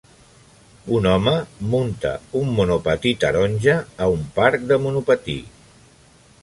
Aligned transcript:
Un 0.99 1.07
home 1.09 1.33
munta 1.73 2.13
un 2.41 2.49
monopatí 2.61 3.13
taronja 3.25 3.77
a 4.07 4.11
un 4.17 4.27
parc 4.41 4.69
de 4.73 4.83
monopatí. 4.89 5.39